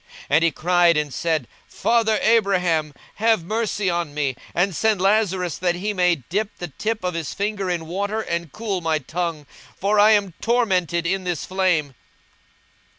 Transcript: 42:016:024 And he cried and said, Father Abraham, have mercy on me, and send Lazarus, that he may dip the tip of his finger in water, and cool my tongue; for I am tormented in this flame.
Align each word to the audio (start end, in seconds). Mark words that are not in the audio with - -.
42:016:024 0.21 0.25
And 0.31 0.43
he 0.45 0.51
cried 0.51 0.97
and 0.97 1.13
said, 1.13 1.47
Father 1.67 2.17
Abraham, 2.23 2.93
have 3.17 3.43
mercy 3.45 3.87
on 3.87 4.15
me, 4.15 4.35
and 4.55 4.75
send 4.75 4.99
Lazarus, 4.99 5.59
that 5.59 5.75
he 5.75 5.93
may 5.93 6.15
dip 6.15 6.49
the 6.57 6.69
tip 6.69 7.03
of 7.03 7.13
his 7.13 7.35
finger 7.35 7.69
in 7.69 7.85
water, 7.85 8.19
and 8.21 8.51
cool 8.51 8.81
my 8.81 8.97
tongue; 8.97 9.45
for 9.79 9.99
I 9.99 10.13
am 10.13 10.33
tormented 10.41 11.05
in 11.05 11.23
this 11.23 11.45
flame. 11.45 11.93